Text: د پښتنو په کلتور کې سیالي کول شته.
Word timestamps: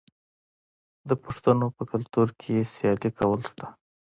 د 1.09 1.11
پښتنو 1.23 1.67
په 1.77 1.83
کلتور 1.91 2.27
کې 2.41 2.55
سیالي 2.73 3.09
کول 3.19 3.41
شته. 3.51 3.67